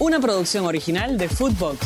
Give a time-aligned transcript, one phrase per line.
[0.00, 1.78] una producción original de Footbox.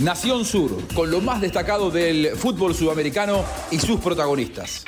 [0.00, 4.84] Nación Sur, con lo más destacado del fútbol sudamericano y sus protagonistas.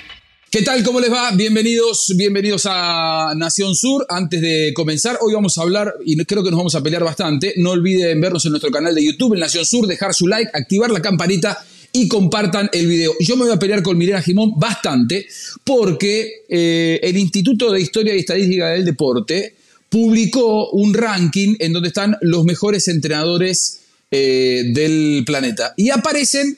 [0.51, 0.83] ¿Qué tal?
[0.83, 1.31] ¿Cómo les va?
[1.33, 4.05] Bienvenidos, bienvenidos a Nación Sur.
[4.09, 7.55] Antes de comenzar, hoy vamos a hablar, y creo que nos vamos a pelear bastante.
[7.57, 10.91] No olviden vernos en nuestro canal de YouTube, en Nación Sur, dejar su like, activar
[10.91, 13.13] la campanita y compartan el video.
[13.21, 15.27] Yo me voy a pelear con Mirena Jimón bastante
[15.63, 19.56] porque eh, el Instituto de Historia y Estadística del Deporte
[19.97, 25.73] publicó un ranking en donde están los mejores entrenadores eh, del planeta.
[25.75, 26.55] Y aparecen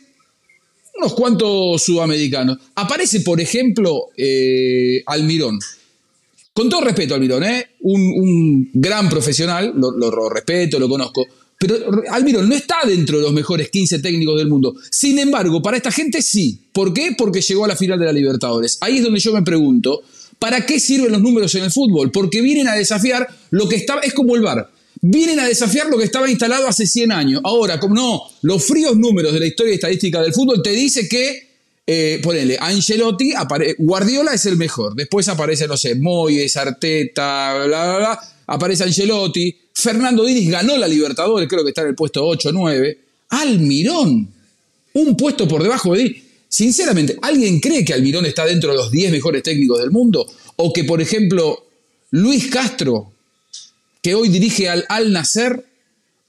[0.97, 2.59] unos cuantos sudamericanos.
[2.75, 5.61] Aparece, por ejemplo, eh, Almirón.
[6.53, 7.69] Con todo respeto, Almirón, ¿eh?
[7.83, 11.25] un, gran profesional, lo, respeto, lo conozco,
[11.61, 11.77] pero
[12.11, 14.75] Almirón no está dentro de los mejores 15 técnicos del mundo.
[14.91, 16.59] Sin embargo, para esta gente sí.
[16.73, 17.15] ¿Por qué?
[17.17, 18.79] Porque llegó a la final de la Libertadores.
[18.81, 20.03] Ahí es donde yo me pregunto,
[20.39, 22.11] ¿para qué sirven los números en el fútbol?
[22.11, 24.69] Porque vienen a desafiar lo que estaba, es como el VAR
[25.01, 27.41] vienen a desafiar lo que estaba instalado hace 100 años.
[27.45, 31.49] Ahora, como no, los fríos números de la historia estadística del fútbol te dice que,
[31.87, 33.33] eh, ponele, Angelotti,
[33.79, 34.95] Guardiola es el mejor.
[34.95, 38.21] Después aparece, no sé, Moyes, Arteta, bla, bla, bla.
[38.47, 39.57] Aparece Angelotti.
[39.75, 42.99] Fernando Diniz ganó la Libertadores, creo que está en el puesto 8 9.
[43.31, 44.29] Almirón,
[44.95, 46.23] un puesto por debajo de Diniz.
[46.49, 50.27] Sinceramente, ¿alguien cree que Almirón está dentro de los 10 mejores técnicos del mundo?
[50.57, 51.67] O que, por ejemplo,
[52.11, 53.13] Luis Castro,
[54.03, 55.65] que hoy dirige al Al Nacer,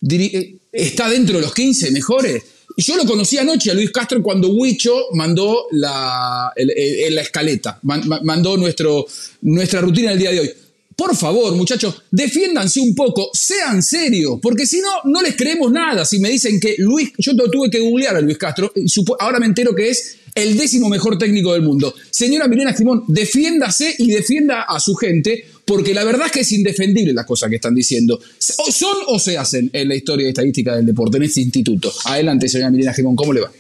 [0.10, 2.44] eh, está dentro de los 15 mejores.
[2.78, 9.06] Yo lo conocí anoche a Luis Castro cuando Huicho mandó la, la escaleta, mandó nuestro,
[9.42, 10.54] nuestra rutina del día de hoy.
[11.00, 16.04] Por favor, muchachos, defiéndanse un poco, sean serios, porque si no, no les creemos nada.
[16.04, 18.70] Si me dicen que Luis, yo tuve que googlear a Luis Castro,
[19.18, 21.96] ahora me entero que es el décimo mejor técnico del mundo.
[22.12, 26.52] Señora Milena Simón, defiéndase y defienda a su gente, porque la verdad es que es
[26.52, 28.20] indefendible las cosas que están diciendo.
[28.58, 31.94] O son o se hacen en la historia estadística del deporte, en este instituto.
[32.04, 33.52] Adelante, señora Milena Gimón, ¿cómo le va?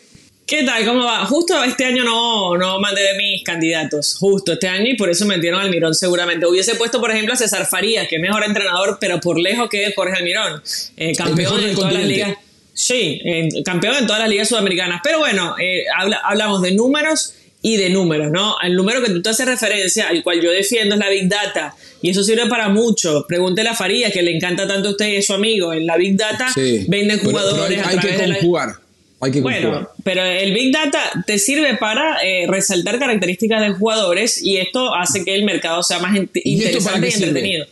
[0.49, 0.83] ¿Qué tal?
[0.83, 1.25] ¿Cómo va?
[1.27, 5.27] Justo este año no, no mandé de mis candidatos, justo este año, y por eso
[5.27, 6.47] metieron al Mirón seguramente.
[6.47, 9.93] Hubiese puesto, por ejemplo, a César Farías, que es mejor entrenador, pero por lejos que
[9.95, 10.63] Jorge Almirón,
[10.97, 12.35] eh, campeón en todas las ligas.
[12.73, 13.21] Sí,
[13.63, 15.01] campeón en todas las ligas sudamericanas.
[15.03, 15.83] Pero bueno, eh,
[16.23, 18.55] hablamos de números y de números, ¿no?
[18.63, 21.75] El número que tú te haces referencia, al cual yo defiendo, es la Big Data.
[22.01, 23.23] Y eso sirve para mucho.
[23.27, 25.73] Pregúntele a Faría, que le encanta tanto a usted y a su amigo.
[25.73, 26.47] En la Big Data
[26.87, 28.88] venden jugadores hay, que conjugar.
[29.21, 34.41] Hay que bueno, pero el Big Data te sirve para eh, resaltar características de jugadores
[34.41, 37.65] y esto hace que el mercado sea más interesante y, entretenido.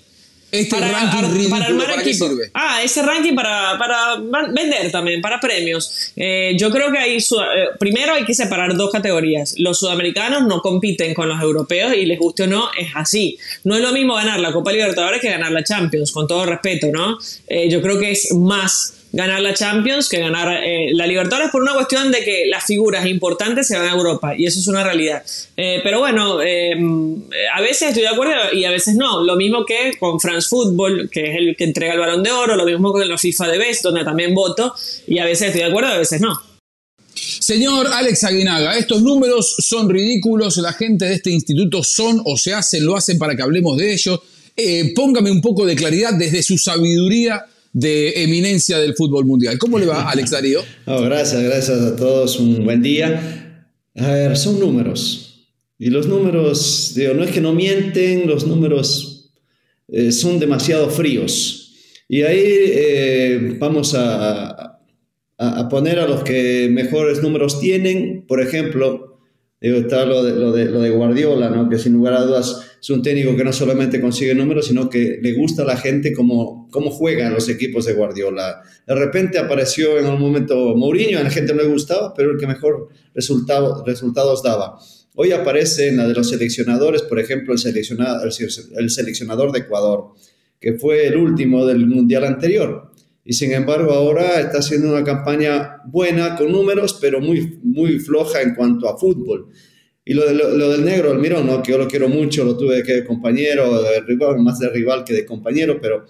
[0.50, 1.90] Este ranking para armar
[2.54, 6.14] Ah, ese ranking para, para vender también, para premios.
[6.16, 7.22] Eh, yo creo que ahí, eh,
[7.78, 9.56] primero hay que separar dos categorías.
[9.58, 13.38] Los sudamericanos no compiten con los europeos y les guste o no, es así.
[13.66, 16.88] No es lo mismo ganar la Copa Libertadores que ganar la Champions, con todo respeto,
[16.94, 17.18] ¿no?
[17.48, 21.62] Eh, yo creo que es más ganar la Champions que ganar eh, la Libertadores por
[21.62, 24.84] una cuestión de que las figuras importantes se van a Europa y eso es una
[24.84, 25.24] realidad.
[25.56, 26.74] Eh, pero bueno, eh,
[27.54, 29.24] a veces estoy de acuerdo y a veces no.
[29.24, 32.56] Lo mismo que con France Football, que es el que entrega el balón de oro,
[32.56, 34.74] lo mismo con la FIFA de Best, donde también voto
[35.08, 36.40] y a veces estoy de acuerdo, a veces no.
[37.14, 42.54] Señor Alex Aguinaga, estos números son ridículos, la gente de este instituto son o se
[42.54, 44.20] hacen, lo hacen para que hablemos de ellos.
[44.96, 47.44] póngame un poco de claridad desde su sabiduría
[47.78, 49.60] de eminencia del fútbol mundial.
[49.60, 50.62] ¿Cómo le va, Alex Darío?
[50.88, 52.40] gracias, gracias a todos.
[52.40, 53.64] Un buen día.
[53.96, 55.46] A ver, son números.
[55.78, 59.32] Y los números, digo, no es que no mienten, los números
[59.90, 61.76] eh, son demasiado fríos.
[62.10, 64.80] Y ahí eh, vamos a,
[65.38, 68.26] a, poner a los que mejores números tienen.
[68.28, 69.17] Por ejemplo,
[69.60, 71.70] digo, está lo de, lo de, lo de Guardiola, ¿no?
[71.70, 75.20] que sin lugar a dudas es un técnico que no solamente consigue números, sino que
[75.22, 78.62] le gusta a la gente cómo, cómo juegan los equipos de Guardiola.
[78.86, 82.38] De repente apareció en un momento Mourinho, a la gente no le gustaba, pero el
[82.38, 84.78] que mejor resultado, resultados daba.
[85.16, 90.14] Hoy aparece en la de los seleccionadores, por ejemplo, el, seleccionado, el seleccionador de Ecuador,
[90.62, 92.92] que fue el último del mundial anterior.
[93.26, 95.67] Y sin embargo ahora está haciendo una campaña
[95.98, 99.48] buena con números, pero muy, muy floja en cuanto a fútbol.
[100.06, 101.64] Y lo, del negro, Almirón, ¿no?
[101.64, 105.14] que yo lo quiero mucho, lo tuve que de compañero, rival, más de rival que
[105.16, 106.06] de compañero, pero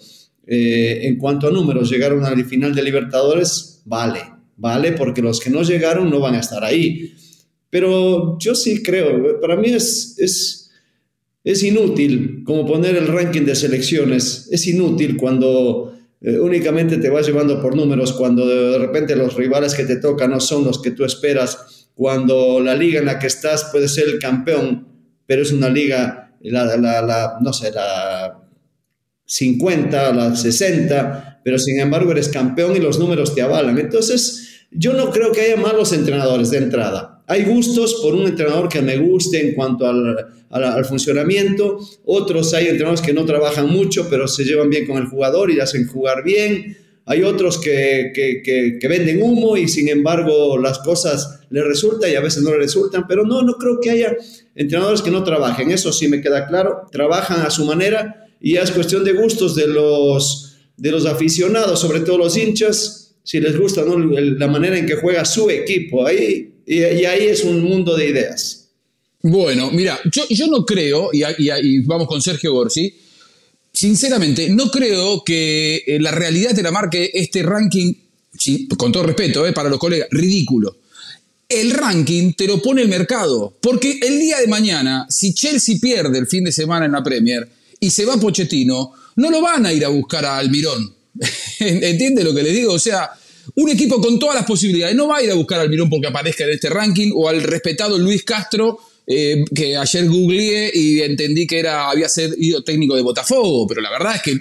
[0.45, 4.19] eh, en cuanto a números, llegaron a la final de Libertadores, vale,
[4.57, 7.13] vale, porque los que no llegaron no van a estar ahí.
[7.69, 10.69] Pero yo sí creo, para mí es, es,
[11.45, 17.27] es inútil como poner el ranking de selecciones, es inútil cuando eh, únicamente te vas
[17.27, 20.91] llevando por números, cuando de repente los rivales que te tocan no son los que
[20.91, 24.87] tú esperas cuando la liga en la que estás puede ser el campeón,
[25.25, 28.47] pero es una liga, la, la, no sé, la,
[29.27, 33.77] 50, a la 60, pero sin embargo eres campeón y los números te avalan.
[33.77, 37.16] Entonces, yo no creo que haya malos entrenadores de entrada.
[37.29, 43.01] Hay gustos por un entrenador que me guste en cuanto al, funcionamiento, otros hay entrenadores
[43.01, 46.77] que no trabajan mucho, pero se llevan bien con el jugador y hacen jugar bien.
[47.05, 52.21] Hay otros que, que, venden humo y sin embargo las cosas les resultan y a
[52.21, 54.15] veces no les resultan, pero no, no creo que haya
[54.55, 58.71] entrenadores que no trabajen, eso sí me queda claro, trabajan a su manera y es
[58.71, 63.83] cuestión de gustos de los, de los aficionados, sobre todo los hinchas, si les gusta
[63.85, 68.67] la manera en que juega su equipo, ahí, y, ahí es un mundo de ideas.
[69.21, 72.93] Bueno, mira, yo, yo no creo, y, vamos con Sergio Gorsi,
[73.71, 77.93] sinceramente, no creo que eh, la realidad te la marque este ranking,
[78.77, 80.77] con todo respeto eh, para los colegas, ridículo.
[81.47, 86.19] El ranking te lo pone el mercado, porque el día de mañana, si Chelsea pierde
[86.19, 87.47] el fin de semana en la Premier,
[87.79, 90.93] y se va Pochettino, no lo van a ir a buscar a Almirón.
[91.59, 92.73] ¿Entiende lo que le digo?
[92.73, 93.09] O sea,
[93.55, 96.07] un equipo con todas las posibilidades no va a ir a buscar a Almirón porque
[96.07, 101.47] aparezca en este ranking o al respetado Luis Castro, eh, que ayer googleé y entendí
[101.47, 104.39] que era, había sido técnico de Botafogo, pero la verdad es que, o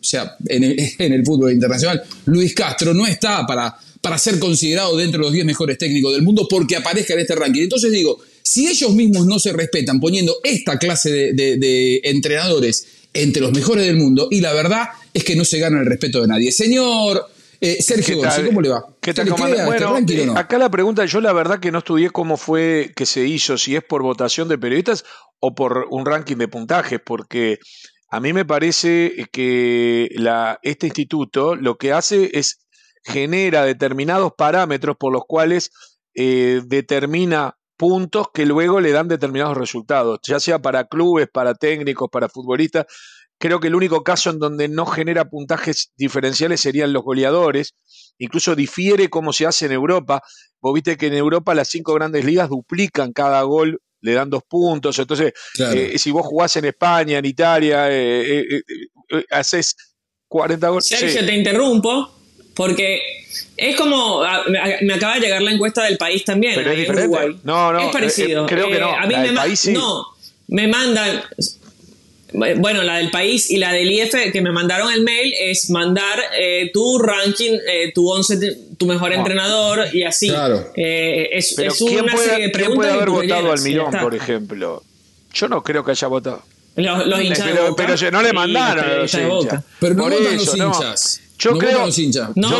[0.00, 5.24] sea, en el, fútbol internacional, Luis Castro no está para, para ser considerado dentro de
[5.24, 7.62] los 10 mejores técnicos del mundo porque aparezca en este ranking.
[7.62, 13.52] Entonces digo, si ellos mismos no se respetan poniendo esta clase de, entrenadores entre los
[13.52, 16.52] mejores del mundo, y la verdad es que no se gana el respeto de nadie.
[16.52, 17.33] Señor
[17.64, 18.84] eh, Sergio ¿cómo le va?
[19.00, 22.92] ¿Qué tal, Bueno, este acá la pregunta, yo la verdad que no estudié cómo fue
[22.94, 25.04] que se hizo, si es por votación de periodistas
[25.40, 27.58] o por un ranking de puntajes, porque
[28.10, 32.60] a mí me parece que la, este instituto lo que hace es
[33.02, 35.70] genera determinados parámetros por los cuales
[36.14, 42.08] eh, determina puntos que luego le dan determinados resultados, ya sea para clubes, para técnicos,
[42.10, 42.86] para futbolistas.
[43.38, 47.74] Creo que el único caso en donde no genera puntajes diferenciales serían los goleadores.
[48.18, 50.22] Incluso difiere cómo se hace en Europa.
[50.60, 54.42] Vos viste que en Europa las cinco grandes ligas duplican cada gol, le dan dos
[54.48, 54.98] puntos.
[54.98, 59.76] Entonces, eh, si vos jugás en España, en Italia, eh, eh, haces
[60.28, 60.86] 40 goles.
[60.86, 62.14] Sergio, te interrumpo
[62.54, 63.00] porque
[63.56, 64.22] es como.
[64.82, 66.54] Me acaba de llegar la encuesta del país también.
[66.54, 67.36] Pero es diferente.
[67.42, 67.80] No, no.
[67.80, 68.44] Es parecido.
[68.44, 68.90] Eh, creo que no.
[68.90, 70.06] Eh, a mí me No,
[70.48, 71.22] me mandan.
[72.34, 76.18] Bueno, la del país y la del IF que me mandaron el mail es mandar
[76.38, 77.58] eh, tu ranking,
[77.94, 79.16] tu 11, tu mejor ah.
[79.16, 80.28] entrenador y así.
[80.28, 80.72] Claro.
[80.74, 84.82] es, Pero ¿quién puede, ¿quién puede haber votado al Mirón, por ejemplo?
[85.32, 86.42] Yo no creo que haya votado.
[86.76, 89.62] Los, hinchas pero, pero no le mandaron a los hinchas.
[89.78, 91.20] Pero no votan los hinchas.
[91.38, 91.86] Yo creo.
[92.36, 92.50] No,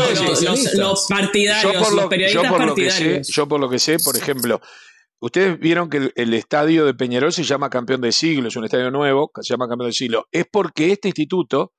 [0.74, 3.98] los, partidarios, yo por lo, periodistas yo por que sé, yo por lo que sé,
[3.98, 4.60] por ejemplo,
[5.20, 8.90] ustedes vieron que el, estadio de Peñarol se llama Campeón del Siglo, es un estadio
[8.90, 10.26] nuevo, que se llama Campeón del Siglo.
[10.32, 11.72] Es porque este instituto,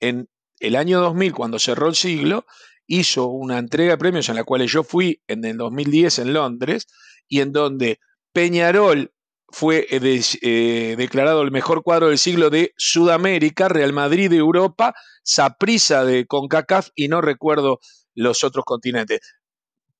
[0.00, 0.28] en
[0.58, 2.44] el año 2000, cuando cerró el siglo,
[2.86, 6.86] hizo una entrega de premios en la cual yo fui en el 2010 en Londres
[7.28, 8.00] y en donde
[8.32, 9.12] Peñarol
[9.52, 14.94] fue eh, eh, declarado el mejor cuadro del siglo de Sudamérica, Real Madrid de Europa,
[15.22, 17.78] Saprissa de CONCACAF y no recuerdo
[18.14, 19.20] los otros continentes.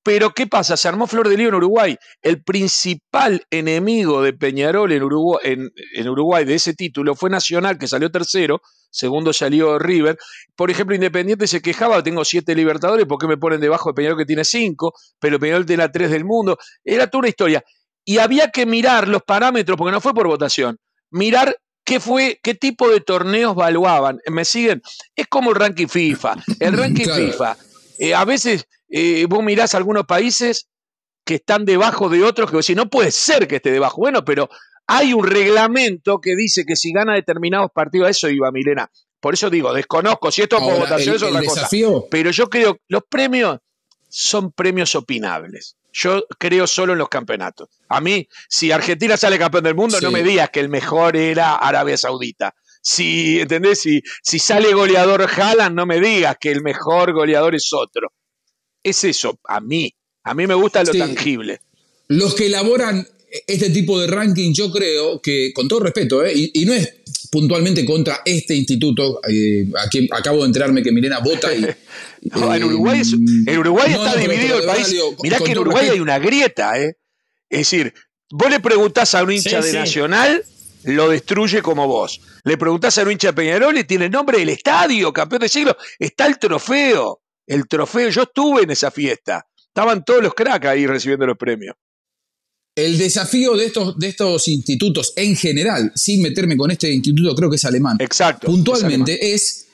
[0.03, 0.77] Pero ¿qué pasa?
[0.77, 1.95] Se armó Flor de Lío en Uruguay.
[2.21, 7.87] El principal enemigo de Peñarol en Uruguay, en, Uruguay, de ese título fue Nacional, que
[7.87, 10.17] salió tercero, segundo salió River.
[10.55, 14.17] Por ejemplo, Independiente se quejaba, tengo siete Libertadores, ¿por qué me ponen debajo de Peñarol
[14.17, 14.93] que tiene cinco?
[15.19, 16.57] Pero Peñarol tiene la tres del mundo.
[16.83, 17.63] Era toda una historia
[18.03, 20.79] y había que mirar los parámetros, porque no fue por votación,
[21.11, 21.55] mirar
[21.85, 24.19] qué fue, qué tipo de torneos valuaban.
[24.27, 24.81] ¿Me siguen?
[25.15, 26.35] Es como el ranking FIFA.
[26.59, 27.57] El ranking FIFA,
[27.99, 30.67] eh, a veces eh, vos mirás algunos países
[31.25, 34.01] que están debajo de otros que vos decís, no puede ser que esté debajo.
[34.01, 34.49] Bueno, pero
[34.87, 38.91] hay un reglamento que dice que si gana determinados partidos, eso iba Milena.
[39.19, 41.69] Por eso digo, desconozco si esto es por votación es otra cosa.
[42.09, 43.59] Pero yo creo, los premios
[44.09, 45.77] son premios opinables.
[45.93, 47.69] Yo creo solo en los campeonatos.
[47.87, 51.55] A mí, si Argentina sale campeón del mundo, no me digas que el mejor era
[51.55, 52.55] Arabia Saudita.
[52.81, 53.81] Si, ¿entendés?
[53.81, 58.11] Si, si sale goleador Haaland, no me digas que el mejor goleador es otro.
[58.83, 59.93] Es eso, a mí.
[60.23, 61.61] A mí me gusta lo tangible.
[62.07, 63.07] Los que elaboran
[63.47, 66.33] este tipo de ranking, yo creo que, con todo respeto, ¿eh?
[66.35, 66.93] y, no es
[67.31, 71.63] puntualmente contra este instituto, eh, aquí acabo de enterarme que Milena vota y...
[72.21, 73.01] en Uruguay,
[73.47, 74.95] en Uruguay está dividido el país.
[75.23, 76.97] Mirá que en Uruguay hay una grieta, ¿eh?
[77.49, 77.93] Es decir,
[78.29, 80.43] vos le preguntás a un hincha de Nacional,
[80.83, 82.21] lo destruye como vos.
[82.43, 85.49] Le preguntás a un hincha de Peñarol y tiene el nombre del estadio, campeón de
[85.49, 85.77] siglo.
[85.99, 87.20] Está el trofeo.
[87.47, 89.45] El trofeo, yo estuve en esa fiesta.
[89.67, 91.75] Estaban todos los cracks ahí recibiendo los premios.
[92.75, 97.49] el desafío de estos, de estos institutos en general, sin meterme con este instituto, creo
[97.49, 97.97] que es alemán.
[97.99, 98.47] Exacto.
[98.47, 99.65] Puntualmente es,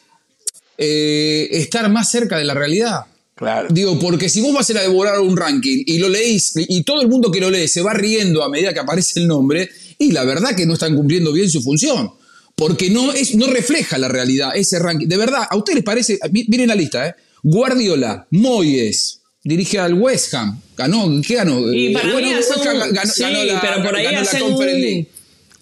[0.78, 3.02] eh, estar más cerca de la realidad.
[3.36, 3.68] Claro.
[3.70, 6.84] Digo, porque si vos vas a ir a devorar un ranking y lo leís, y
[6.84, 9.70] todo el mundo que lo lee se va riendo a medida que aparece el nombre,
[10.00, 12.12] y la verdad que no están cumpliendo bien su función.
[12.56, 15.08] Porque no, es, no refleja la realidad ese ranking.
[15.08, 17.16] De verdad, a ustedes les parece, miren la lista, ¿eh?
[17.44, 21.72] Guardiola, Moyes, dirige al West Ham, ganó, ¿qué ganó?
[21.74, 24.04] Y para Bueno, mí West hacen Ham un- ganó, sí, ganó la, pero por ahí
[24.04, 25.08] ganó la Conference un- League.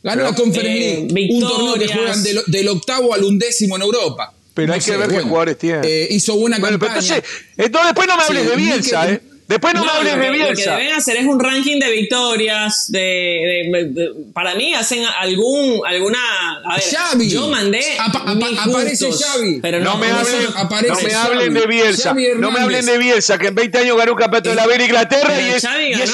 [0.03, 1.29] Ganó Pero, la Conference eh, League.
[1.33, 4.33] Un torneo que juegan del, del octavo al undécimo en Europa.
[4.53, 5.81] Pero hay que ver qué jugadores tiene.
[5.87, 7.15] eh, hizo buena Bueno, pero campaña.
[7.17, 9.21] entonces, entonces después no me hables Sí, de Bielsa, Mikel- ¿eh?
[9.47, 10.75] Después no, me hables de que- Lo que Bielsa.
[10.77, 12.91] deben hacer es un ranking de victorias.
[12.91, 16.17] De, de- de- para mí hacen algún alguna.
[16.65, 17.29] A ver, Xavi.
[17.29, 17.83] yo mandé.
[17.99, 19.59] Apa- apa- mis aparece gustos, Xavi.
[19.61, 21.33] Pero No, no, me no hablen, aparece no me Xavi.
[21.37, 22.15] hablen de Bielsa.
[22.37, 24.81] No me hablen de Bielsa, que en 20 años ganó un campeonato de la en
[24.81, 25.63] Inglaterra y es,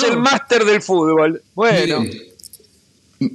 [0.02, 1.42] y el máster del fútbol.
[1.56, 2.32] Bueno, Miren,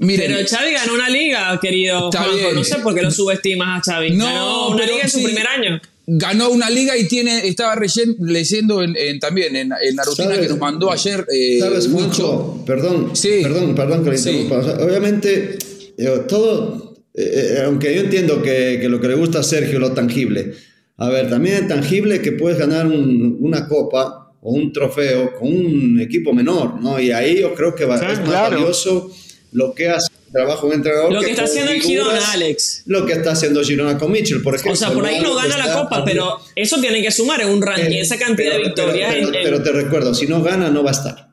[0.01, 2.37] miren, Pero Xavi ganó una liga, querido Está Juanjo.
[2.37, 2.55] bien.
[2.55, 4.11] No sé por qué lo subestimas a Xavi.
[4.11, 5.25] No, ganó una liga en su sí.
[5.25, 5.81] primer año.
[6.07, 10.29] Ganó una liga y tiene estaba reyen- leyendo en, en- también en, en la rutina
[10.29, 10.41] ¿Sabes?
[10.41, 11.89] que nos mandó ayer eh, ¿Sabes.
[11.89, 12.63] Juanjo?
[12.65, 13.41] Perdón, Sí.
[13.43, 14.31] perdón, perdón que le Sí.
[14.31, 14.59] interrumpa.
[14.59, 15.59] O sea, obviamente,
[15.99, 19.79] eh, todo, eh, eh, aunque yo entiendo que, que lo que le gusta a Sergio,
[19.79, 20.53] lo tangible.
[20.99, 25.49] A ver, también es tangible que puedes ganar un- una copa o un trofeo con
[25.53, 27.01] un equipo menor, ¿no?
[27.01, 28.57] Y ahí yo creo que va, Sí, es más claro.
[28.57, 29.11] valioso
[29.53, 31.13] lo que hace el trabajo de un entrenador.
[31.13, 32.83] Lo que está con haciendo el Girona, Alex.
[32.87, 34.73] Lo que está haciendo Girona con Mitchell, por ejemplo.
[34.73, 37.49] O sea, por ahí no gana la Está copa, pero eso tiene que sumar en
[37.49, 39.15] un ranking, Eh, esa cantidad pero- de victorias.
[39.15, 41.29] Pero, pero- en- pero te recuerdo, si no gana, no va a estar.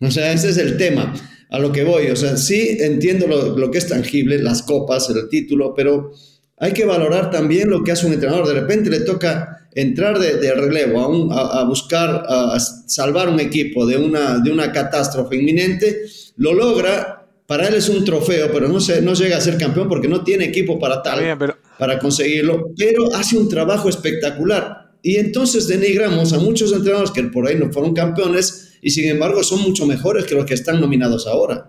[0.00, 1.14] O sea, ese es el tema
[1.50, 2.08] a lo que voy.
[2.08, 6.12] O sea, sí entiendo lo, lo que es tangible, las copas, el título, pero
[6.58, 8.46] hay que valorar también lo que hace un entrenador.
[8.48, 12.60] De repente le toca entrar de, de relevo a, un- a- a buscar, a, a
[12.60, 16.02] salvar un equipo de una, de una catástrofe inminente,
[16.36, 17.21] lo logra.
[17.52, 20.24] Para él es un trofeo, pero no, se, no llega a ser campeón porque no
[20.24, 24.92] tiene equipo para tal bien, pero- para conseguirlo, pero hace un trabajo espectacular.
[25.02, 29.42] Y entonces denigramos a muchos entrenadores que por ahí no fueron campeones y sin embargo
[29.44, 31.66] son mucho mejores que los que están nominados ahora.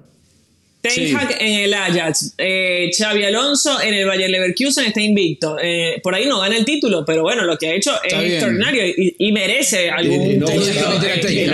[0.82, 1.14] Ten Sí.
[1.18, 5.58] Hag en el Ajax, eh, Xavi Alonso en el Bayer Leverkusen está invicto.
[5.62, 8.22] Eh, por ahí no gana el título, pero bueno, lo que ha hecho Está es
[8.24, 8.34] bien.
[8.34, 11.46] extraordinario y, y merece algún Y no Tenía que meter a Ten que, Y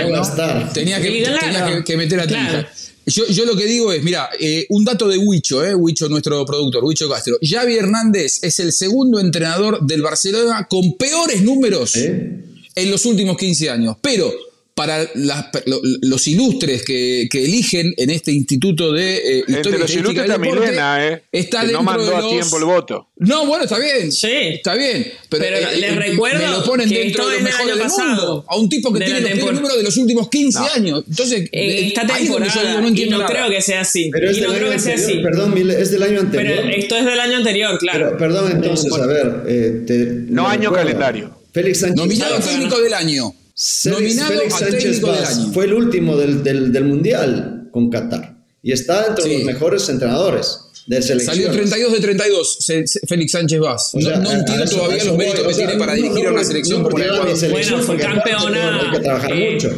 [1.22, 2.68] claro, tenía que- que meter a Ten claro.
[3.10, 6.44] Yo, yo lo que digo es, mira, eh, un dato de Huicho, eh, Huicho, nuestro
[6.46, 7.38] productor, Huicho Castro.
[7.42, 12.44] Xavi Hernández es el segundo entrenador del Barcelona con peores números ¿Eh?
[12.74, 13.96] en los últimos 15 años.
[14.00, 14.32] Pero
[14.80, 19.78] para las- lo- los ilustres que, que eligen en este instituto de eh, Entre historia
[19.78, 21.22] los y estadística ilustres está deporte, Milena, ¿eh?
[21.30, 23.08] Está que no mandó de a los- tiempo el voto.
[23.18, 24.10] No, bueno, está bien.
[24.10, 24.28] Sí.
[24.32, 25.06] Está bien.
[25.28, 27.74] Pero, Pero eh, les eh, recuerdo me lo ponen que dentro de los del mejores
[27.74, 28.16] del pasado.
[28.26, 28.44] mundo.
[28.48, 30.66] A un tipo que tiene los números de los últimos 15 No.
[30.74, 31.04] años.
[31.06, 33.34] Entonces, Eh, eh, esta temporada yo digo, no y entiendo no nada.
[33.34, 34.08] creo que sea así.
[34.10, 35.18] Pero y no creo que sea así.
[35.18, 36.56] perdón, es del año anterior.
[36.62, 38.06] Pero esto es del año anterior, claro.
[38.06, 39.42] Pero, perdón, entonces, a ver.
[39.46, 41.36] eh, te- No año calendario.
[41.52, 43.34] Félix Sánchez Nominado técnico del año.
[43.62, 45.52] Félix- Nominado Félix a Sánchez Vaz año.
[45.52, 48.36] Fue el último del, del, del Mundial con Qatar.
[48.62, 49.34] Y está entre Sí.
[49.34, 51.34] los mejores entrenadores de selección.
[51.36, 53.90] Salió 32 de 32, se- se- Félix Sánchez Vaz.
[53.94, 55.92] O sea, no, no entiendo eso- todavía eso los méritos o que sea, tiene para
[55.92, 57.36] no- dirigir no a una por- selección no como la Ecuador.
[57.36, 59.74] selección, Bueno, fue campeona, Hay que trabajar eh, mucho.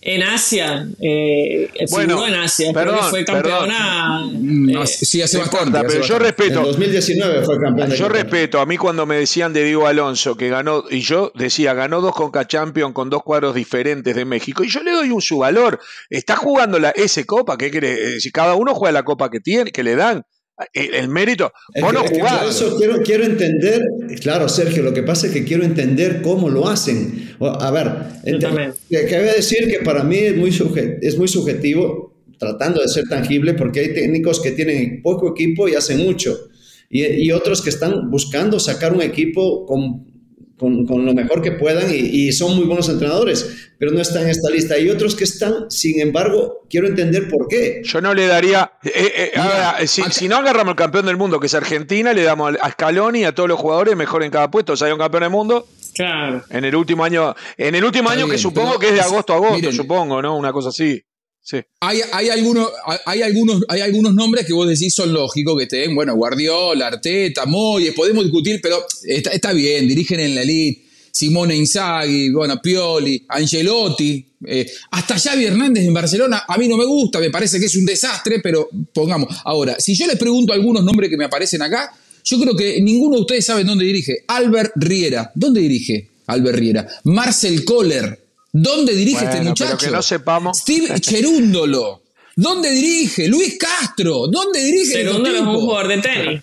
[0.00, 4.20] En Asia, eh, Bueno, en Asia, creo perdón, que fue campeona.
[4.30, 5.66] Mm, eh, no, sí, hace bastante.
[5.66, 6.44] importa, hace pero yo bastante.
[6.44, 6.66] En respeto.
[6.66, 10.48] 2019 fue campeón de Yo respeto, a mí cuando me decían de Diego Alonso que
[10.48, 14.68] ganó, y yo decía, ganó dos Conca Champions con dos cuadros diferentes de México, y
[14.68, 15.80] yo le doy un su valor.
[16.08, 18.16] Está jugando la S Copa, ¿qué quiere?
[18.16, 20.24] Eh, Si cada uno juega la copa que tiene, que le dan,
[20.72, 22.38] el, el mérito, Es vos que- no es que jugás.
[22.40, 23.82] por eso quiero, quiero entender,
[24.20, 27.30] claro, Sergio, lo que pasa es que quiero entender cómo lo hacen.
[27.40, 27.86] A ver,
[28.24, 28.72] ent- también.
[28.90, 32.80] que, que voy a decir que para mí es muy, suje- es muy subjetivo, tratando
[32.80, 36.36] de ser tangible, porque hay técnicos que tienen poco equipo y hacen mucho,
[36.90, 40.06] y, y otros que están buscando sacar un equipo con,
[40.58, 41.96] con, con lo mejor que puedan y,
[42.28, 44.78] y son muy buenos entrenadores, pero no están en esta lista.
[44.78, 47.80] Y otros que están, sin embargo, quiero entender por qué.
[47.84, 48.72] Yo no le daría.
[48.82, 52.12] eh, eh, Mira, ahora, si, si no agarramos el campeón del mundo, que es Argentina,
[52.12, 54.72] le damos a Scaloni y a todos los jugadores mejor en cada puesto.
[54.72, 56.44] O sea, hay un campeón del mundo Claro.
[56.50, 57.34] en el último año.
[57.56, 59.72] En el último Está año que supongo que es de agosto a agosto, miren.
[59.72, 60.36] supongo, ¿no?
[60.36, 61.02] Una cosa así.
[61.80, 62.70] Hay, hay, algunos,
[63.06, 67.46] hay, algunos, hay algunos nombres que vos decís son lógicos que estén, bueno, Guardiola, Arteta,
[67.46, 70.88] Moyes, podemos discutir, pero está, está bien, dirigen en la elite.
[71.10, 76.84] Simone Inzaghi, bueno, Pioli, Angelotti, eh, hasta Xavi Hernández en Barcelona, a mí no me
[76.84, 79.34] gusta, me parece que es un desastre, pero pongamos.
[79.44, 83.16] Ahora, si yo les pregunto algunos nombres que me aparecen acá, yo creo que ninguno
[83.16, 84.24] de ustedes sabe dónde dirige.
[84.28, 86.88] Albert Riera, ¿dónde dirige Albert Riera?
[87.04, 89.76] Marcel Kohler, ¿dónde dirige este muchacho?
[89.78, 90.58] pero que no sepamos.
[90.58, 92.02] Steve Cherúndolo.
[92.36, 93.26] ¿Dónde dirige?
[93.26, 94.28] Luis Castro.
[94.28, 95.02] ¿Dónde dirige?
[95.02, 96.42] Segundo es un jugador de tenis.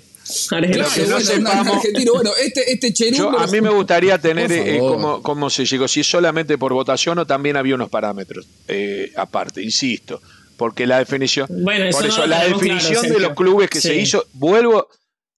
[0.50, 2.14] Claro, bueno, argentino.
[2.14, 4.80] Bueno, este, este a mí me gustaría tener eh,
[5.22, 9.62] cómo, se llegó, si es solamente por votación o también había unos parámetros eh, aparte,
[9.62, 10.22] insisto.
[10.58, 11.48] Porque la definición.
[11.50, 14.88] Bueno, por eso, la definición de los clubes que se hizo, vuelvo,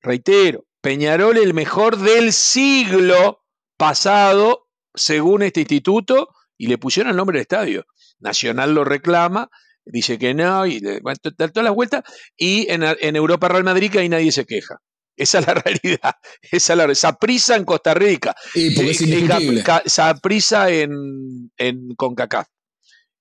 [0.02, 3.42] reitero, Peñarol el mejor del siglo
[3.78, 7.86] pasado, según este instituto, y le pusieron el nombre del estadio.
[8.20, 9.50] Nacional lo reclama,
[9.86, 12.04] dice que no, y bueno, todas las vueltas,
[12.36, 14.78] y en, en, Europa Real Madrid que ahí nadie se queja.
[15.16, 16.16] Esa es la realidad.
[16.52, 18.36] Esa es la Esa prisa en Costa Rica.
[18.54, 19.02] Y porque es
[19.86, 22.48] Esa prisa en, en CONCACAF.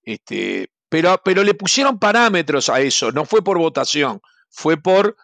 [0.02, 5.16] Este, pero, pero le pusieron parámetros a eso, no fue por votación, fue por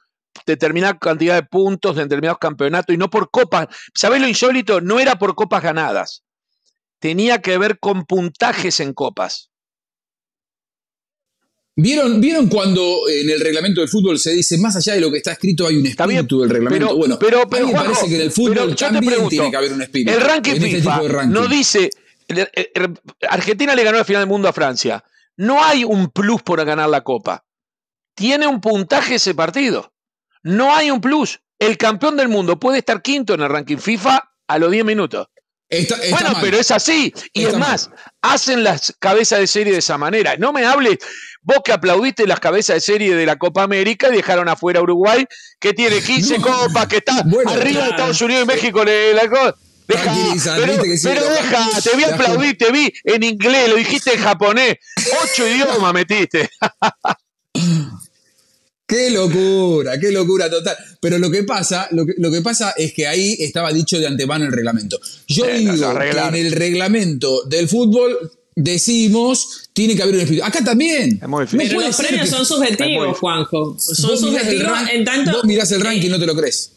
[0.45, 3.69] determinada cantidad de puntos de determinados campeonatos y no por copas.
[3.95, 4.81] ¿Sabés lo insólito?
[4.81, 6.25] No era por copas ganadas.
[7.03, 9.51] Tenía que ver con puntajes en copas.
[11.75, 15.17] ¿Vieron, ¿Vieron cuando en el reglamento del fútbol se dice más allá de lo que
[15.17, 16.87] está escrito hay un espíritu del reglamento?
[16.87, 19.83] Pero, bueno, pero, pero me parece que en el fútbol también tiene que haber un
[19.83, 20.13] espíritu.
[20.13, 21.91] El ranking este FIFA no dice
[23.29, 25.03] Argentina le ganó la final del mundo a Francia.
[25.37, 27.45] No hay un plus por ganar la copa.
[28.15, 29.93] Tiene un puntaje ese partido.
[30.45, 31.41] No hay un plus.
[31.59, 35.27] El campeón del mundo puede estar quinto en el ranking FIFA a los 10 minutos.
[36.11, 37.13] Bueno, pero es así.
[37.33, 40.37] Y es más, hacen las cabezas de serie de esa manera.
[40.37, 40.99] No me hables,
[41.43, 44.83] vos que aplaudiste las cabezas de serie de la Copa América y dejaron afuera a
[44.83, 45.25] Uruguay,
[45.59, 48.85] que tiene 15 copas, que está arriba de Estados Unidos y México.
[48.85, 49.55] La,
[49.87, 50.15] Deja,
[50.55, 50.77] pero,
[51.29, 54.77] deja, te vi aplaudir, te vi en inglés, lo dijiste en japonés.
[55.23, 56.49] Ocho idiomas metiste.
[58.93, 60.77] Qué locura, qué locura total.
[61.01, 64.07] Pero lo que pasa, lo que, lo que pasa es que ahí estaba dicho de
[64.07, 65.01] antemano el reglamento.
[65.27, 70.45] Yo digo que en el reglamento del fútbol decimos tiene que haber un espíritu.
[70.45, 71.19] Acá también.
[71.19, 73.77] Pero los premios son subjetivos, Juanjo.
[73.79, 75.33] Son subjetivos en tanto.
[75.33, 76.73] Vos mirás el ranking y no te lo crees.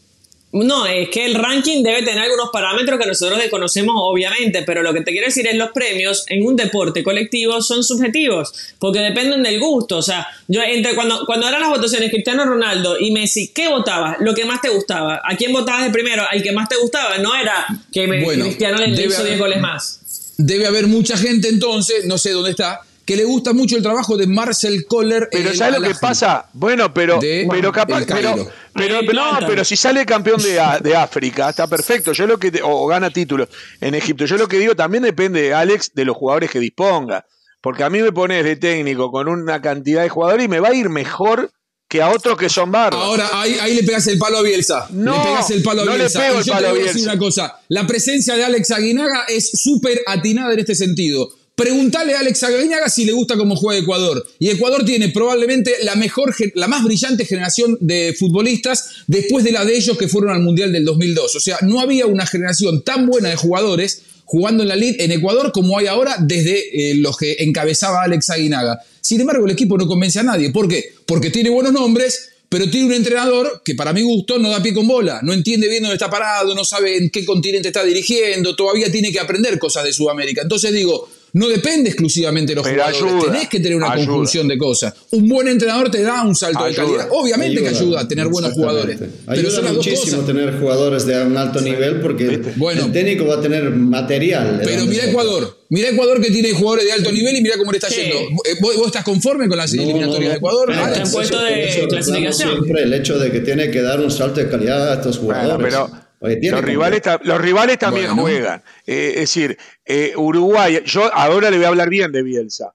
[0.52, 4.94] No, es que el ranking debe tener algunos parámetros que nosotros desconocemos, obviamente, pero lo
[4.94, 9.42] que te quiero decir es los premios en un deporte colectivo son subjetivos, porque dependen
[9.42, 9.98] del gusto.
[9.98, 14.16] O sea, yo entre cuando, cuando eran las votaciones Cristiano Ronaldo y Messi, ¿qué votabas?
[14.20, 15.20] Lo que más te gustaba.
[15.22, 16.22] ¿A quién votabas de primero?
[16.30, 17.18] Al que más te gustaba.
[17.18, 20.00] No era que Cristiano le hizo 10 goles más.
[20.38, 24.16] Debe haber mucha gente entonces, no sé dónde está, que le gusta mucho el trabajo
[24.16, 25.28] de Marcel Kohler.
[25.30, 26.50] Pero ¿sabes lo que pasa?
[26.52, 31.68] Bueno, pero, pero capaz, pero, pero, no, pero si sale campeón de, de, África, está
[31.68, 32.12] perfecto.
[32.12, 33.48] Yo lo que o gana títulos
[33.80, 34.26] en Egipto.
[34.26, 37.24] Yo lo que digo también depende, Alex, de los jugadores que disponga.
[37.60, 40.68] Porque a mí me pones de técnico con una cantidad de jugadores y me va
[40.68, 41.50] a ir mejor
[41.88, 43.00] que a otros que son barros.
[43.00, 44.88] Ahora, ahí, ahí, le pegas el palo a Bielsa.
[44.90, 46.18] No, le pegas el palo a no Bielsa.
[46.18, 47.60] Le pego el yo palo te voy a a decir una cosa.
[47.68, 51.28] La presencia de Alex Aguinaga es súper atinada en este sentido.
[51.56, 54.22] Preguntale a Alex Aguinaga si le gusta cómo juega Ecuador.
[54.38, 59.64] Y Ecuador tiene probablemente la mejor, la más brillante generación de futbolistas después de la
[59.64, 61.34] de ellos que fueron al Mundial del 2002.
[61.34, 65.12] O sea, no había una generación tan buena de jugadores jugando en la Liga en
[65.12, 68.78] Ecuador como hay ahora desde eh, los que encabezaba Alex Aguinaga.
[69.00, 70.50] Sin embargo, el equipo no convence a nadie.
[70.50, 70.92] ¿Por qué?
[71.06, 74.74] Porque tiene buenos nombres, pero tiene un entrenador que para mi gusto no da pie
[74.74, 78.54] con bola, no entiende bien dónde está parado, no sabe en qué continente está dirigiendo,
[78.54, 80.42] todavía tiene que aprender cosas de Sudamérica.
[80.42, 83.24] Entonces digo, no depende exclusivamente de los jugadores.
[83.26, 84.94] Tenés que tener una conjunción de cosas.
[85.10, 87.08] Un buen entrenador te da un salto de calidad.
[87.10, 88.98] Obviamente que ayuda a tener buenos jugadores.
[89.26, 93.70] Ayuda pero muchísimo tener jugadores de un alto nivel porque el técnico va a tener
[93.70, 94.62] material.
[94.64, 95.58] Pero mira Ecuador.
[95.68, 98.16] Mira Ecuador que tiene jugadores de alto nivel y mira cómo le está yendo.
[98.16, 100.72] Eh, ¿Vos, estás conforme con las eliminatorias de Ecuador?
[101.12, 102.52] puesto de clasificación.
[102.52, 105.74] Siempre el hecho de que tiene que dar un salto de calidad a estos jugadores.
[106.20, 108.62] Los rivales, los rivales, también juegan.
[108.86, 112.72] Eh, es decir, eh, Uruguay, yo ahora le voy a hablar bien de Bielsa.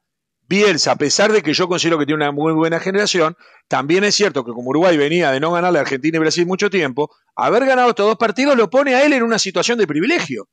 [0.48, 3.36] Bielsa, a pesar de que yo considero que tiene una muy buena generación,
[3.68, 6.70] también es cierto que como Uruguay venía de no ganarle a Argentina y Brasil mucho
[6.70, 10.50] tiempo, haber ganado estos dos partidos lo pone a él en una situación de privilegio.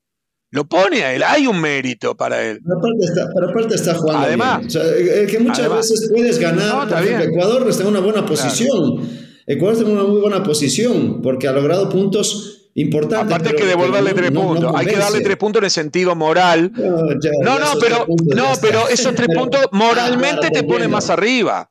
[0.50, 2.60] Lo pone a él, hay un mérito para él.
[2.64, 4.26] Pero aparte está, pero aparte está jugando.
[4.26, 5.26] Además, bien.
[5.26, 6.88] que muchas veces puedes ganar.
[7.22, 9.06] Ecuador está en una buena posición.
[9.46, 13.34] Ecuador está en una muy buena posición porque ha logrado puntos importante.
[13.34, 14.72] Aparte que devolverle tres puntos.
[14.74, 16.72] Hay que darle tres puntos en el sentido moral.
[16.74, 21.70] No, no, pero, no, pero esos tres puntos moralmente te ponen más arriba.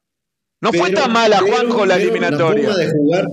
[0.62, 2.74] No fue tan mala, Juanjo, la eliminatoria.
[2.74, 3.28] de jugar,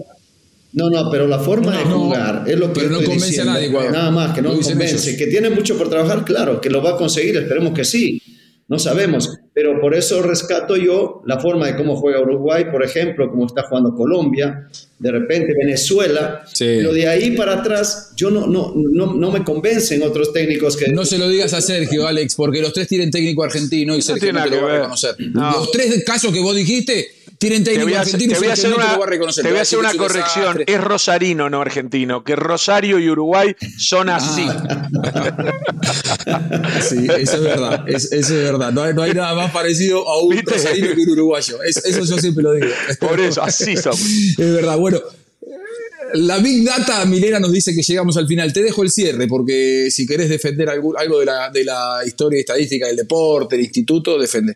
[0.75, 2.81] no, no, pero la forma de jugar es lo que.
[2.81, 5.17] Pero no convence a nadie, Nada más, que no convence.
[5.17, 8.21] Que tiene mucho por trabajar, claro, que lo va a conseguir, esperemos que sí.
[8.67, 9.31] No sabemos.
[9.55, 13.63] Pero por eso rescato yo la forma de cómo juega Uruguay, por ejemplo, cómo está
[13.63, 19.31] jugando Colombia, de repente Venezuela, pero de ahí para atrás yo no, no, no, no,
[19.31, 20.89] me convencen otros técnicos que...
[20.89, 24.33] No se lo digas a Sergio, Alex, porque los tres tienen técnico argentino y Sergio
[24.33, 25.15] no, te lo va a reconocer.
[25.19, 28.35] Los tres casos que vos dijiste tienen técnico argentino.
[28.35, 28.97] Te voy a hacer una,
[29.35, 30.63] te voy a hacer una corrección.
[30.67, 32.25] Es rosarino, no argentino.
[32.25, 34.17] Que Rosario y Uruguay son ah.
[34.17, 34.47] así.
[36.89, 37.85] sí, eso es verdad.
[37.89, 38.73] eso es verdad.
[38.73, 41.63] No hay, nada más parecido a un rosarino que un uruguayo.
[41.63, 42.69] eso yo siempre lo digo.
[43.01, 44.01] Por eso, así somos.
[44.01, 44.79] Es verdad.
[44.79, 45.01] Bueno.
[46.15, 48.53] La Big Data, Milena nos dice que llegamos al final.
[48.53, 52.39] Te dejo el cierre, porque si querés defender algo, algo de, la, de la historia
[52.39, 54.55] estadística del deporte, del instituto, defende.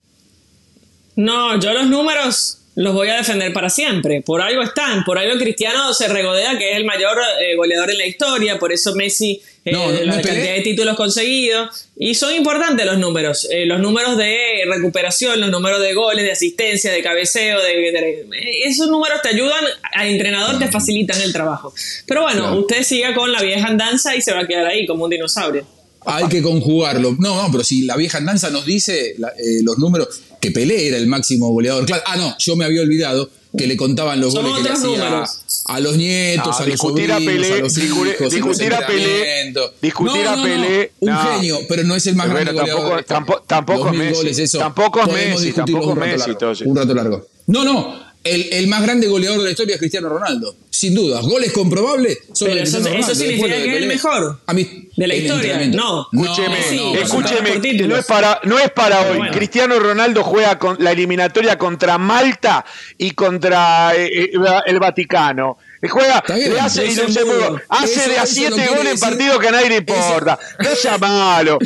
[1.17, 4.23] No, yo los números los voy a defender para siempre.
[4.23, 7.99] Por algo están, por algo Cristiano se regodea que es el mayor eh, goleador en
[7.99, 11.89] la historia, por eso Messi, eh, la cantidad de títulos conseguidos.
[11.97, 16.31] Y son importantes los números, eh, los números de recuperación, los números de goles, de
[16.31, 18.29] asistencia, de cabeceo, de,
[18.65, 19.65] esos números te ayudan,
[19.95, 21.75] al entrenador te facilitan el trabajo.
[22.07, 25.03] Pero bueno, usted siga con la vieja andanza y se va a quedar ahí como
[25.03, 25.67] un dinosaurio.
[26.07, 27.17] Hay que conjugarlo.
[27.19, 29.17] No, no, pero si la vieja andanza nos dice
[29.63, 31.87] los números, que Pelé era el máximo goleador.
[32.07, 35.25] ah, no, yo me había olvidado que le contaban los goles que le hacía
[35.67, 40.27] a los nietos, a los sobrinos, a, Pelé, a los hijos, discutir a Pelé, discutir
[40.27, 43.05] a Pelé, un genio, pero no es el más grande goleador.
[43.05, 44.59] Tampoco, tampoco, Messi, goles, eso.
[44.59, 46.31] tampoco Messi, tampoco Messi,
[46.65, 47.27] un rato largo.
[47.47, 50.55] No, no, el, el, más grande goleador de la historia es Cristiano Ronaldo.
[50.71, 51.21] Sin duda.
[51.21, 55.15] Goles comprobables son Pero eso, eso significa que es el mejor a mí, de la
[55.15, 55.67] historia.
[55.69, 56.09] No.
[56.13, 57.87] Escúcheme, escúcheme.
[57.87, 59.31] No, es para, no es para hoy.
[59.31, 62.65] Cristiano Ronaldo juega con la eliminatoria contra Malta
[62.97, 64.31] y contra eh, eh,
[64.67, 65.59] el Vaticano.
[65.87, 69.77] Juega, le hace, y hace de a siete goles en partido que a nadie le
[69.77, 70.39] importa.
[70.59, 71.59] no sea malo.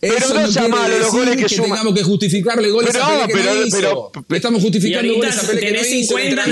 [0.00, 1.70] Pero no, sea malo los goles que, que suman.
[1.70, 5.60] tengamos que justificarle goles pero, a Pelé pero, pero, pero, Estamos justificando goles a Pelé
[5.60, 6.46] que no 50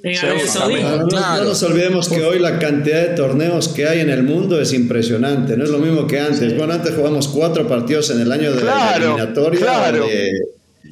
[0.00, 4.72] no, nos olvidemos que hoy la cantidad de torneos que hay en el mundo es
[4.72, 5.56] impresionante.
[5.56, 6.56] No es lo mismo que antes.
[6.56, 9.60] Bueno, antes jugamos cuatro partidos en el año de la eliminatoria.
[9.60, 10.06] Claro.
[10.06, 10.32] De,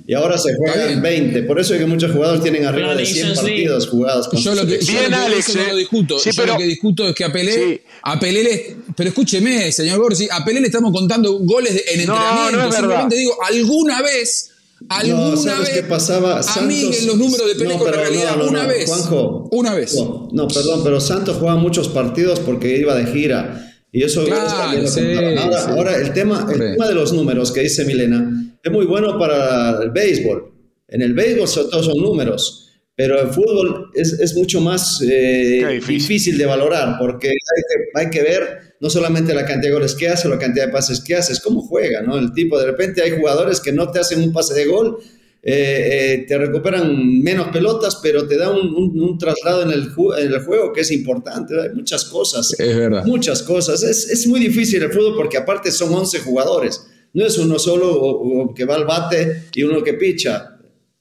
[0.09, 1.43] y ahora se juegan 20.
[1.43, 4.29] Por eso es que muchos jugadores tienen arriba de 100 partidos jugados.
[4.29, 6.19] Con yo lo que, Bien, yo Alex, no lo discuto.
[6.19, 9.99] Sí, pero, lo que discuto es que a Pelé, a Pelé le, pero escúcheme, señor
[9.99, 12.53] Gorsi, a Pelé le estamos contando goles en entrenamiento.
[12.53, 14.53] No, no es Simplemente digo, alguna vez
[14.89, 15.71] ¿Alguna no, ¿sabes vez?
[15.71, 16.43] qué pasaba?
[16.43, 18.37] Santos, los números de Pelé no, con la realidad.
[18.37, 18.87] No, una vez.
[18.87, 19.49] Juanjo.
[19.51, 19.97] Una vez.
[20.33, 23.63] No, perdón, pero Santos jugaba muchos partidos porque iba de gira.
[23.91, 24.51] Y eso claro,
[24.87, 25.71] sí, ahora, sí.
[25.71, 29.81] ahora, el, tema, el tema de los números que dice Milena es muy bueno para
[29.83, 30.53] el béisbol.
[30.89, 35.81] En el béisbol sobre todo son números, pero el fútbol es, es mucho más eh,
[35.87, 36.37] difícil.
[36.37, 40.09] de valorar porque hay que, hay que, ver no solamente la cantidad de goles que
[40.09, 42.19] hace, la cantidad de pases que hace, es cómo juega, ¿no?
[42.19, 44.99] El tipo, de repente hay jugadores que no te hacen un pase de gol,
[45.43, 49.93] eh, eh, te recuperan menos pelotas, pero te da un, un, un traslado en el,
[50.19, 51.55] en el, juego que es importante.
[51.61, 52.53] Hay muchas cosas.
[52.59, 53.05] Es verdad.
[53.05, 53.85] Muchas cosas.
[53.85, 56.85] Es, es muy difícil el fútbol porque aparte son 11 jugadores.
[57.15, 60.57] No es uno solo o, o que va al bate y uno que picha.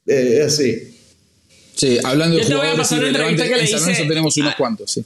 [0.07, 0.95] Eh, es así.
[1.75, 5.03] Sí, hablando de jugadores irrelevantes, en San Lorenzo tenemos unos cuantos, sí.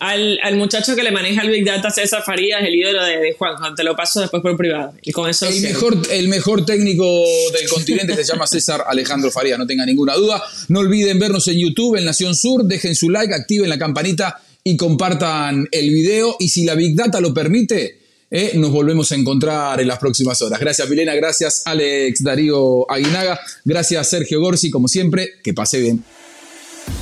[0.00, 3.34] Al, al, muchacho que le maneja el Big Data, César Farías, el ídolo de, de
[3.34, 3.74] Juan.
[3.76, 4.94] Te lo paso después por privado.
[5.02, 7.04] Y con eso el, mejor, el mejor técnico
[7.52, 10.42] del continente se llama César Alejandro Farías, no tenga ninguna duda.
[10.68, 12.64] No olviden vernos en YouTube, en Nación Sur.
[12.64, 16.34] Dejen su like, activen la campanita y compartan el video.
[16.40, 17.99] Y si la Big Data lo permite,
[18.30, 20.60] eh, nos volvemos a encontrar en las próximas horas.
[20.60, 21.14] Gracias, Milena.
[21.14, 23.40] Gracias, Alex Darío Aguinaga.
[23.64, 24.70] Gracias, Sergio Gorsi.
[24.70, 26.04] Como siempre, que pase bien.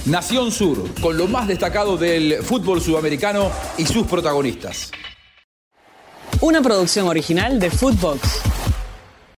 [0.06, 4.90] Nación Sur, con lo más destacado del fútbol sudamericano y sus protagonistas.
[6.40, 8.20] Una producción original de Footbox.